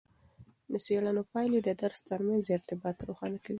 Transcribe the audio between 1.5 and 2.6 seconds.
د درس ترمنځ